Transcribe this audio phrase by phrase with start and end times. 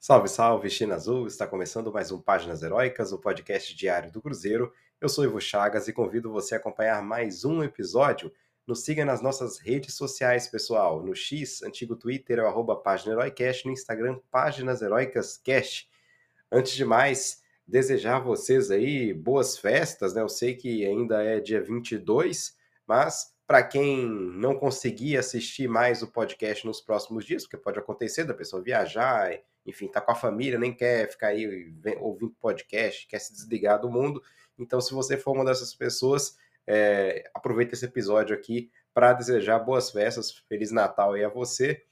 [0.00, 1.26] Salve, salve, China Azul!
[1.26, 4.72] Está começando mais um Páginas Heróicas, o podcast diário do Cruzeiro.
[5.00, 8.32] Eu sou Ivo Chagas e convido você a acompanhar mais um episódio.
[8.64, 11.02] Nos siga nas nossas redes sociais, pessoal.
[11.02, 15.90] No X, antigo Twitter, é o arroba Página Heroicast, no Instagram, Páginas Heroicas Cast.
[16.50, 20.22] Antes de mais, desejar a vocês aí boas festas, né?
[20.22, 26.06] Eu sei que ainda é dia 22, mas para quem não conseguir assistir mais o
[26.06, 29.32] podcast nos próximos dias, porque pode acontecer da pessoa viajar,
[29.66, 33.90] enfim, tá com a família, nem quer ficar aí ouvindo podcast, quer se desligar do
[33.90, 34.22] mundo.
[34.58, 39.90] Então, se você for uma dessas pessoas, é, aproveita esse episódio aqui para desejar boas
[39.90, 41.82] festas, Feliz Natal aí a você.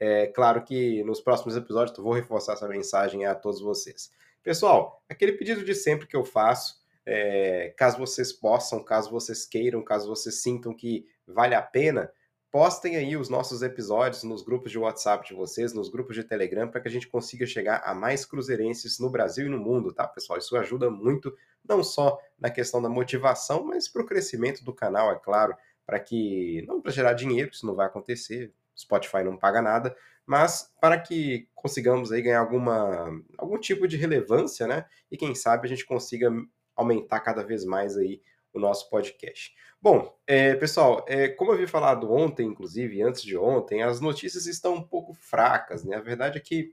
[0.00, 4.10] É claro que nos próximos episódios eu vou reforçar essa mensagem a todos vocês.
[4.42, 9.82] Pessoal, aquele pedido de sempre que eu faço, é, caso vocês possam, caso vocês queiram,
[9.82, 12.10] caso vocês sintam que vale a pena,
[12.54, 16.68] postem aí os nossos episódios nos grupos de WhatsApp de vocês, nos grupos de Telegram,
[16.68, 20.06] para que a gente consiga chegar a mais cruzeirenses no Brasil e no mundo, tá,
[20.06, 20.38] pessoal?
[20.38, 21.36] Isso ajuda muito,
[21.68, 25.98] não só na questão da motivação, mas para o crescimento do canal, é claro, para
[25.98, 30.96] que, não para gerar dinheiro, isso não vai acontecer, Spotify não paga nada, mas para
[31.00, 34.86] que consigamos aí ganhar alguma, algum tipo de relevância, né?
[35.10, 36.30] E quem sabe a gente consiga
[36.76, 38.20] aumentar cada vez mais aí
[38.54, 39.54] o nosso podcast.
[39.82, 44.46] Bom, é, pessoal, é, como eu havia falado ontem, inclusive, antes de ontem, as notícias
[44.46, 45.96] estão um pouco fracas, né?
[45.96, 46.72] A verdade é que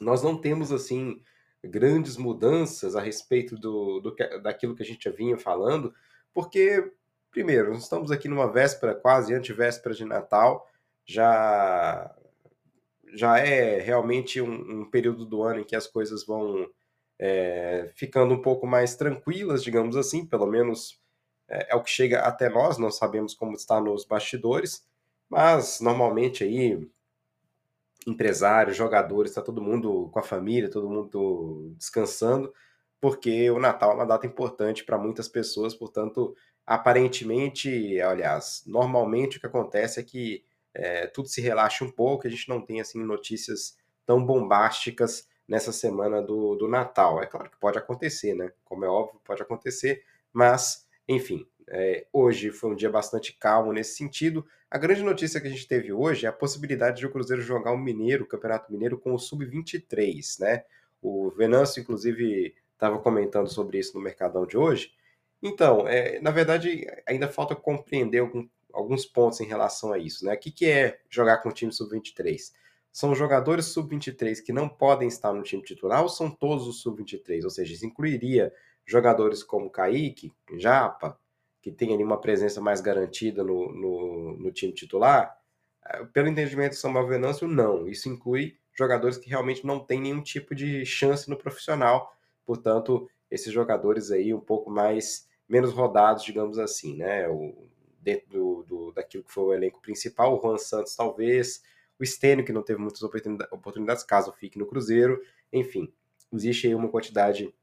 [0.00, 1.20] nós não temos, assim,
[1.62, 5.92] grandes mudanças a respeito do, do daquilo que a gente já vinha falando,
[6.32, 6.92] porque,
[7.30, 10.66] primeiro, nós estamos aqui numa véspera, quase antivéspera de Natal,
[11.04, 12.14] já
[13.14, 16.66] já é realmente um, um período do ano em que as coisas vão
[17.24, 21.00] é, ficando um pouco mais tranquilas, digamos assim, pelo menos
[21.48, 24.84] é, é, o que chega até nós, não sabemos como está nos bastidores,
[25.30, 26.84] mas normalmente aí
[28.08, 32.52] empresários, jogadores, está todo mundo com a família, todo mundo descansando,
[33.00, 36.34] porque o Natal é uma data importante para muitas pessoas, portanto,
[36.66, 40.44] aparentemente, aliás, normalmente o que acontece é que
[40.74, 45.72] é, tudo se relaxa um pouco, a gente não tem assim notícias tão bombásticas nessa
[45.72, 47.22] semana do, do Natal.
[47.22, 48.52] É claro que pode acontecer, né?
[48.64, 53.96] Como é óbvio, pode acontecer, mas, enfim, é, hoje foi um dia bastante calmo nesse
[53.96, 54.46] sentido.
[54.70, 57.72] A grande notícia que a gente teve hoje é a possibilidade de o Cruzeiro jogar
[57.72, 60.64] o Mineiro, o Campeonato Mineiro, com o Sub-23, né?
[61.00, 64.92] O Venâncio, inclusive, estava comentando sobre isso no Mercadão de hoje.
[65.42, 70.34] Então, é, na verdade, ainda falta compreender algum, alguns pontos em relação a isso, né?
[70.34, 72.52] O que, que é jogar com o time Sub-23?
[72.92, 77.42] São jogadores sub-23 que não podem estar no time titular ou são todos os sub-23?
[77.44, 78.52] Ou seja, isso incluiria
[78.84, 81.18] jogadores como Kaique, Japa,
[81.62, 85.34] que tem ali uma presença mais garantida no, no, no time titular?
[85.86, 87.88] Eh, pelo entendimento do Samuel Venâncio, não.
[87.88, 92.12] Isso inclui jogadores que realmente não têm nenhum tipo de chance no profissional.
[92.44, 97.26] Portanto, esses jogadores aí um pouco mais menos rodados, digamos assim, né?
[97.28, 97.68] O,
[98.00, 101.62] dentro do, do, daquilo que foi o elenco principal, o Juan Santos talvez,
[102.02, 105.20] o Stênio, que não teve muitas oportunidades, caso fique no Cruzeiro.
[105.52, 105.92] Enfim,
[106.32, 107.54] existe aí uma quantidade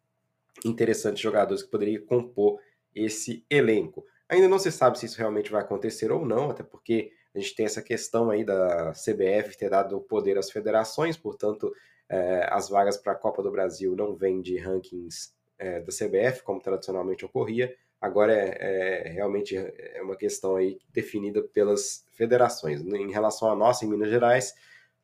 [0.66, 2.59] interessante de jogadores que poderia compor
[2.95, 4.05] esse elenco.
[4.29, 7.55] Ainda não se sabe se isso realmente vai acontecer ou não, até porque a gente
[7.55, 11.71] tem essa questão aí da CBF ter dado poder às federações, portanto,
[12.07, 16.44] eh, as vagas para a Copa do Brasil não vêm de rankings eh, da CBF,
[16.44, 22.82] como tradicionalmente ocorria, Agora é, é, realmente é uma questão aí definida pelas federações.
[22.82, 24.56] Em relação a nossa, em Minas Gerais,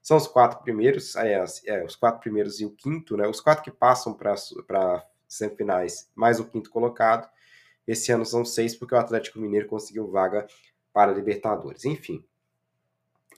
[0.02, 1.44] são os quatro primeiros, é,
[1.84, 3.28] os quatro primeiros e o quinto, né?
[3.28, 7.30] Os quatro que passam para semifinais, mais o quinto colocado.
[7.86, 10.48] Esse ano são seis, porque o Atlético Mineiro conseguiu vaga
[10.94, 11.84] para a Libertadores.
[11.86, 12.24] Enfim,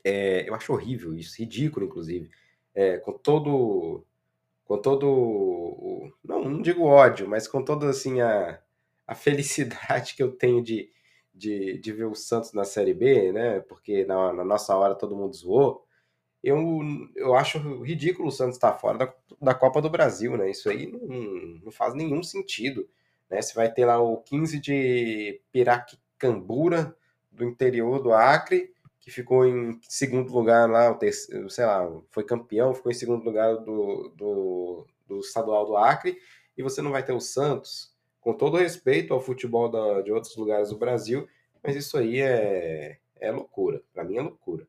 [0.03, 2.29] é, eu acho horrível isso, ridículo, inclusive.
[2.75, 4.05] É, com todo.
[4.65, 6.13] Com todo.
[6.23, 8.61] Não, não digo ódio, mas com toda assim a
[9.07, 10.91] a felicidade que eu tenho de,
[11.33, 13.61] de, de ver o Santos na Série B, né?
[13.61, 15.85] Porque na, na nossa hora todo mundo zoou.
[16.43, 16.59] Eu,
[17.15, 20.51] eu acho ridículo o Santos estar fora da, da Copa do Brasil, né?
[20.51, 21.07] Isso aí não,
[21.63, 22.87] não faz nenhum sentido.
[23.29, 23.41] Né?
[23.41, 26.95] Você vai ter lá o 15 de Piracicambura,
[27.31, 32.23] do interior do Acre, que ficou em segundo lugar lá, o terceiro, sei lá, foi
[32.23, 36.17] campeão, ficou em segundo lugar do, do, do estadual do Acre,
[36.57, 37.95] e você não vai ter o Santos,
[38.27, 41.25] com todo respeito ao futebol da, de outros lugares do Brasil,
[41.63, 43.81] mas isso aí é, é loucura.
[43.93, 44.67] Para mim é loucura.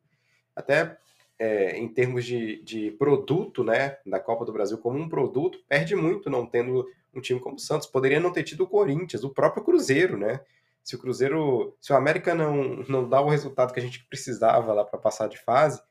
[0.55, 0.97] Até
[1.37, 5.97] é, em termos de, de produto, né, da Copa do Brasil como um produto, perde
[5.97, 7.89] muito não tendo um time como o Santos.
[7.89, 10.39] Poderia não ter tido o Corinthians, o próprio Cruzeiro, né?
[10.85, 14.73] Se o Cruzeiro, se o América não, não dá o resultado que a gente precisava
[14.73, 15.83] lá para passar de fase,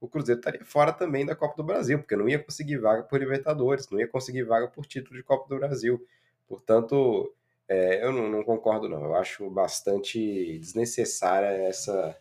[0.00, 3.18] o Cruzeiro estaria fora também da Copa do Brasil, porque não ia conseguir vaga por
[3.18, 6.00] Libertadores, não ia conseguir vaga por título de Copa do Brasil.
[6.48, 7.32] Portanto,
[7.68, 9.04] é, eu não, não, concordo, não.
[9.04, 12.16] Eu acho bastante desnecessária essa,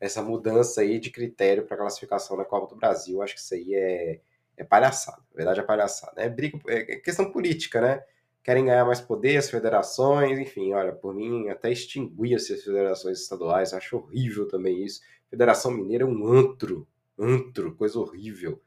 [0.00, 3.16] essa mudança aí de critério para classificação na Copa do Brasil.
[3.16, 4.20] Eu acho que isso aí é,
[4.56, 5.22] é palhaçada.
[5.30, 6.22] Na verdade, é palhaçada.
[6.22, 8.04] É, briga, é questão política, né?
[8.42, 13.72] Querem ganhar mais poder, as federações, enfim, olha, por mim, até extinguia-se as federações estaduais.
[13.72, 15.00] Acho horrível também isso.
[15.30, 16.86] Federação Mineira é um antro,
[17.18, 18.60] antro, coisa horrível,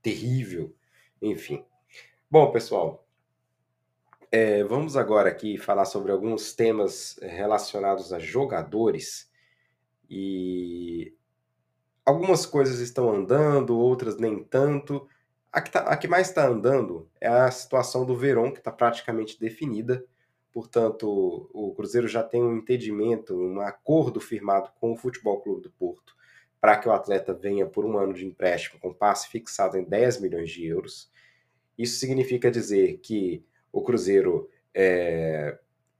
[0.00, 0.74] terrível,
[1.20, 1.64] enfim.
[2.30, 3.04] Bom, pessoal,
[4.32, 9.30] é, vamos agora aqui falar sobre alguns temas relacionados a jogadores
[10.08, 11.14] e
[12.04, 15.08] algumas coisas estão andando, outras nem tanto.
[15.52, 18.70] A que, tá, a que mais está andando é a situação do Verón, que está
[18.70, 20.04] praticamente definida.
[20.52, 25.70] Portanto, o Cruzeiro já tem um entendimento, um acordo firmado com o Futebol Clube do
[25.70, 26.14] Porto
[26.60, 30.20] para que o atleta venha por um ano de empréstimo com passe fixado em 10
[30.20, 31.10] milhões de euros.
[31.78, 35.58] Isso significa dizer que o Cruzeiro é,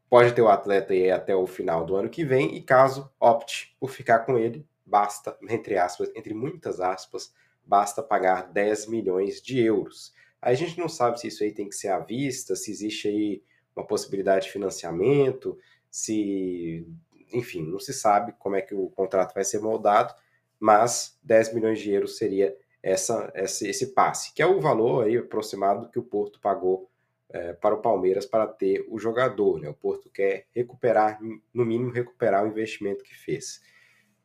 [0.09, 3.77] pode ter o atleta aí até o final do ano que vem e caso opte
[3.79, 7.33] por ficar com ele, basta, entre aspas, entre muitas aspas,
[7.65, 10.13] basta pagar 10 milhões de euros.
[10.43, 13.07] Aí a gente não sabe se isso aí tem que ser à vista, se existe
[13.07, 13.43] aí
[13.77, 15.57] uma possibilidade de financiamento,
[15.89, 16.87] se,
[17.33, 20.13] enfim, não se sabe como é que o contrato vai ser moldado,
[20.59, 25.17] mas 10 milhões de euros seria essa, esse, esse passe, que é o valor aí
[25.17, 26.90] aproximado que o Porto pagou
[27.33, 29.61] é, para o Palmeiras para ter o jogador.
[29.61, 29.69] Né?
[29.69, 31.19] O Porto quer recuperar,
[31.53, 33.61] no mínimo, recuperar o investimento que fez.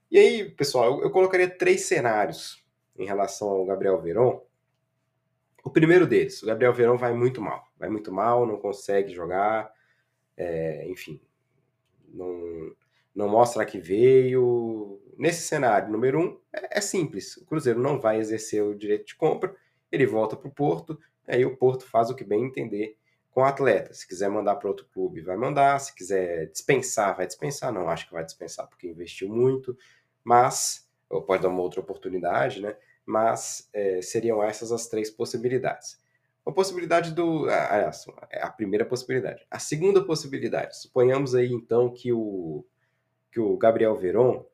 [0.09, 2.63] E aí, pessoal, eu, eu colocaria três cenários
[2.97, 4.41] em relação ao Gabriel Verón.
[5.63, 7.65] O primeiro deles, o Gabriel Verón vai muito mal.
[7.77, 9.71] Vai muito mal, não consegue jogar,
[10.37, 11.19] é, enfim,
[12.07, 12.75] não,
[13.13, 15.01] não mostra que veio.
[15.17, 17.37] Nesse cenário, número um, é, é, simples.
[17.37, 19.55] O Cruzeiro não vai exercer o direito de compra,
[19.91, 22.97] ele volta para o Porto, aí o Porto faz o que bem entender
[23.31, 23.93] com o atleta.
[23.93, 25.77] Se quiser mandar para outro clube, vai mandar.
[25.79, 27.71] Se quiser dispensar, vai dispensar.
[27.71, 29.77] Não acho que vai dispensar porque investiu muito,
[30.23, 32.75] mas ou pode dar uma outra oportunidade, né?
[33.05, 35.99] Mas é, seriam essas as três possibilidades.
[36.45, 37.49] Uma possibilidade do.
[37.49, 39.45] Aliás, é a primeira possibilidade.
[39.49, 42.65] A segunda possibilidade, suponhamos aí então que o,
[43.31, 44.45] que o Gabriel Veron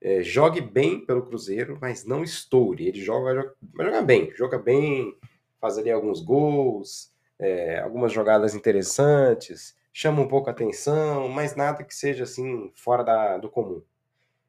[0.00, 2.86] é, jogue bem pelo Cruzeiro, mas não estoure.
[2.86, 5.16] Ele joga, joga, bem, joga bem,
[5.60, 11.82] faz ali alguns gols, é, algumas jogadas interessantes, chama um pouco a atenção, mas nada
[11.84, 13.82] que seja assim fora da, do comum.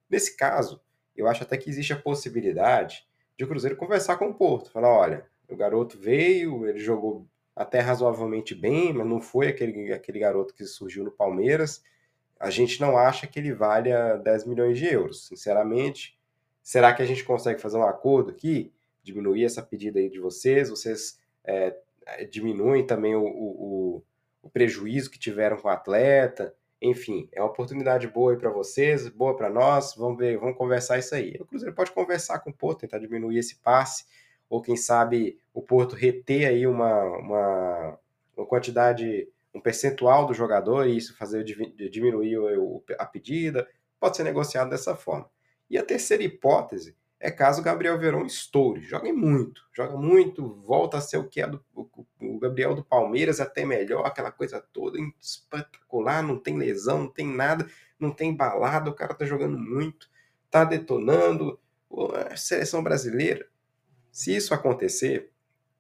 [0.10, 0.82] Nesse caso,
[1.16, 3.08] eu acho até que existe a possibilidade
[3.38, 7.80] de o Cruzeiro conversar com o Porto, falar, olha, o garoto veio, ele jogou até
[7.80, 11.84] razoavelmente bem, mas não foi aquele, aquele garoto que surgiu no Palmeiras.
[12.40, 16.18] A gente não acha que ele valha 10 milhões de euros, sinceramente.
[16.64, 18.72] Será que a gente consegue fazer um acordo aqui?
[19.04, 20.70] Diminuir essa pedida aí de vocês?
[20.70, 21.76] Vocês é,
[22.32, 24.04] diminuem também o, o,
[24.42, 26.56] o, prejuízo que tiveram com o atleta?
[26.82, 29.94] Enfim, é uma oportunidade boa aí para vocês, boa para nós.
[29.96, 31.36] Vamos ver, vamos conversar isso aí.
[31.40, 34.06] O Cruzeiro pode conversar com o Porto, tentar diminuir esse passe
[34.50, 38.00] ou quem sabe o Porto reter aí uma, uma,
[38.36, 39.28] uma quantidade,
[39.60, 42.38] um percentual do jogador e isso fazer diminuir
[42.98, 43.68] a pedida,
[44.00, 45.30] pode ser negociado dessa forma.
[45.70, 50.98] E a terceira hipótese é caso o Gabriel Verão estoure, joga muito, joga muito, volta
[50.98, 54.98] a ser o que é do, o Gabriel do Palmeiras, até melhor, aquela coisa toda
[55.20, 57.68] espetacular, não tem lesão, não tem nada,
[58.00, 60.10] não tem balada, o cara tá jogando muito,
[60.50, 61.60] tá detonando,
[62.32, 63.46] a seleção brasileira
[64.12, 65.32] se isso acontecer,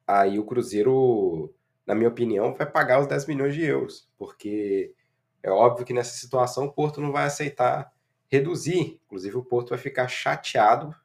[0.07, 1.53] aí o Cruzeiro,
[1.89, 4.93] na minha opinião, vai pagar os 10 milhões de euros, porque
[5.41, 7.91] é óbvio que nessa situação o Porto não vai aceitar
[8.27, 10.95] reduzir, inclusive o Porto vai ficar chateado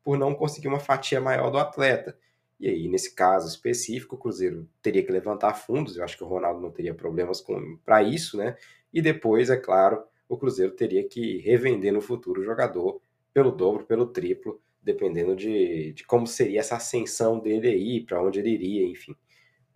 [0.00, 2.16] por não conseguir uma fatia maior do atleta.
[2.60, 6.28] E aí, nesse caso específico, o Cruzeiro teria que levantar fundos, eu acho que o
[6.28, 7.44] Ronaldo não teria problemas
[7.84, 8.56] para isso, né?
[8.92, 13.02] E depois, é claro, o Cruzeiro teria que revender no futuro o jogador
[13.34, 18.38] pelo dobro, pelo triplo, dependendo de, de como seria essa ascensão dele aí, para onde
[18.38, 19.16] ele iria, enfim.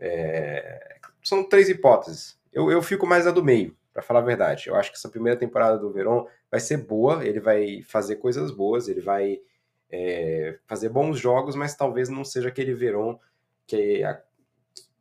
[0.05, 2.37] É, são três hipóteses.
[2.53, 4.69] Eu, eu fico mais a do meio, para falar a verdade.
[4.69, 8.51] Eu acho que essa primeira temporada do Verón vai ser boa, ele vai fazer coisas
[8.51, 9.41] boas, ele vai
[9.89, 13.17] é, fazer bons jogos, mas talvez não seja aquele Verón
[13.65, 14.21] que, a,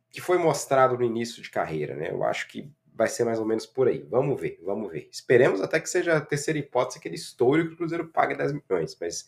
[0.08, 2.10] que foi mostrado no início de carreira, né?
[2.12, 4.06] Eu acho que vai ser mais ou menos por aí.
[4.08, 5.08] Vamos ver, vamos ver.
[5.10, 8.52] Esperemos até que seja a terceira hipótese que ele estoure que o Cruzeiro pague 10
[8.52, 9.26] milhões, mas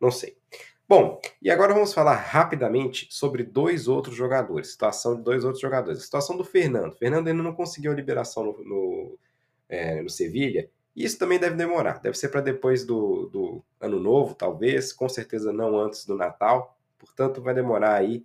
[0.00, 0.38] não sei.
[0.94, 6.00] Bom, e agora vamos falar rapidamente sobre dois outros jogadores, situação de dois outros jogadores.
[6.00, 6.92] A situação do Fernando.
[6.92, 9.18] Fernando ainda não conseguiu a liberação no, no,
[9.70, 14.34] é, no Sevilha, Isso também deve demorar, deve ser para depois do, do ano novo,
[14.34, 18.22] talvez, com certeza não antes do Natal, portanto vai demorar aí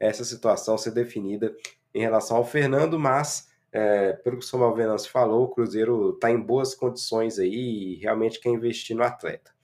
[0.00, 1.54] essa situação ser definida
[1.94, 6.30] em relação ao Fernando, mas é, pelo que o Samuel Venâncio falou, o Cruzeiro está
[6.30, 9.55] em boas condições aí e realmente quer investir no atleta.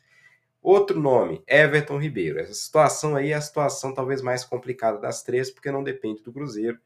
[0.62, 2.38] Outro nome, Everton Ribeiro.
[2.38, 6.33] Essa situação aí é a situação talvez mais complicada das três, porque não depende do
[6.33, 6.78] Cruzeiro,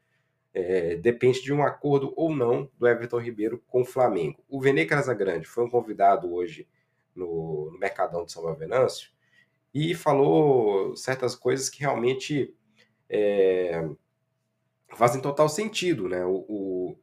[0.51, 4.43] é, depende de um acordo ou não do Everton Ribeiro com o Flamengo.
[4.49, 6.67] O Vene Casagrande foi um convidado hoje
[7.15, 9.11] no, no Mercadão de São Venâncio
[9.71, 12.55] e falou certas coisas que realmente
[13.07, 13.87] é,
[14.95, 16.25] fazem total sentido, né?
[16.25, 16.99] O, o,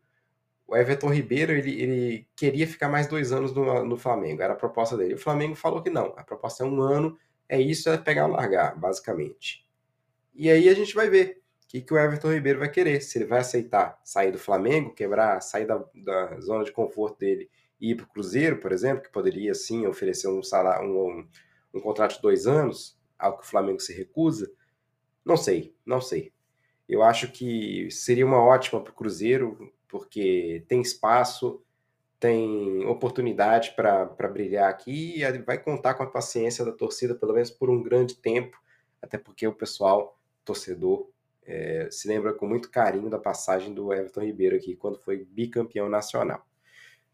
[0.66, 4.56] o Everton Ribeiro ele, ele, queria ficar mais dois anos no, no, Flamengo, era a
[4.56, 5.14] proposta dele.
[5.14, 7.18] O Flamengo falou que não, a proposta é um ano,
[7.48, 9.64] é isso, é pegar ou largar, basicamente.
[10.34, 13.18] E aí a gente vai ver o que, que o Everton Ribeiro vai querer, se
[13.18, 17.90] ele vai aceitar sair do Flamengo, quebrar, sair da, da zona de conforto dele e
[17.90, 21.28] ir para o Cruzeiro, por exemplo, que poderia sim oferecer um salário, um,
[21.74, 24.50] um, contrato de dois anos, algo que o Flamengo se recusa.
[25.24, 26.32] Não sei, não sei.
[26.88, 31.62] Eu acho que seria uma ótima para o Cruzeiro, porque tem espaço,
[32.18, 37.48] tem oportunidade para brilhar aqui e vai contar com a paciência da torcida, pelo menos
[37.48, 38.60] por um grande tempo,
[39.00, 41.08] até porque o pessoal, torcedor,
[41.46, 45.88] é, se lembra com muito carinho da passagem do Everton Ribeiro aqui, quando foi bicampeão
[45.88, 46.44] nacional.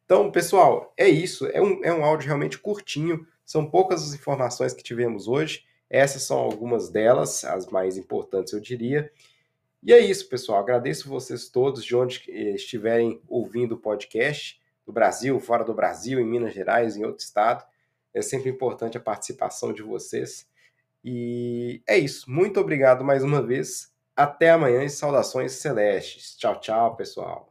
[0.07, 1.49] Então, pessoal, é isso.
[1.49, 3.27] É um, é um áudio realmente curtinho.
[3.45, 5.67] São poucas as informações que tivemos hoje.
[5.91, 9.13] Essas são algumas delas, as mais importantes, eu diria.
[9.83, 10.61] E é isso, pessoal.
[10.61, 16.27] Agradeço vocês todos de onde estiverem ouvindo o podcast, do Brasil, fora do Brasil, em
[16.27, 17.65] Minas Gerais, em outro estado.
[18.13, 20.49] É sempre importante a participação de vocês.
[21.03, 22.31] E é isso.
[22.31, 23.95] Muito obrigado mais uma vez.
[24.15, 26.37] Até amanhã e saudações celestes.
[26.37, 27.50] Tchau, tchau, pessoal.